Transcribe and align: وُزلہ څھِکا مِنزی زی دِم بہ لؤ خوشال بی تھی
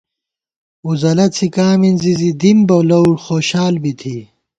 وُزلہ 0.85 1.25
څھِکا 1.35 1.67
مِنزی 1.79 2.13
زی 2.19 2.31
دِم 2.41 2.59
بہ 2.67 2.77
لؤ 2.89 3.05
خوشال 3.23 3.73
بی 3.81 3.91
تھی 3.99 4.17